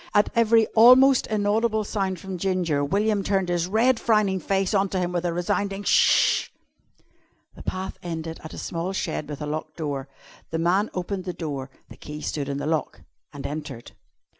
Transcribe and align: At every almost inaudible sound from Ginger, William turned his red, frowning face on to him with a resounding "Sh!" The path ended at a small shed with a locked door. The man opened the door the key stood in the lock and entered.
At 0.15 0.31
every 0.35 0.65
almost 0.69 1.27
inaudible 1.27 1.83
sound 1.83 2.19
from 2.19 2.39
Ginger, 2.39 2.83
William 2.83 3.23
turned 3.23 3.49
his 3.49 3.67
red, 3.67 3.99
frowning 3.99 4.39
face 4.39 4.73
on 4.73 4.89
to 4.89 4.97
him 4.99 5.11
with 5.11 5.25
a 5.25 5.31
resounding 5.31 5.83
"Sh!" 5.83 6.49
The 7.55 7.61
path 7.61 7.99
ended 8.01 8.39
at 8.43 8.51
a 8.55 8.57
small 8.57 8.93
shed 8.93 9.29
with 9.29 9.43
a 9.43 9.45
locked 9.45 9.77
door. 9.77 10.07
The 10.49 10.57
man 10.57 10.89
opened 10.95 11.25
the 11.25 11.33
door 11.33 11.69
the 11.89 11.97
key 11.97 12.19
stood 12.21 12.49
in 12.49 12.57
the 12.57 12.65
lock 12.65 13.01
and 13.31 13.45
entered. 13.45 13.91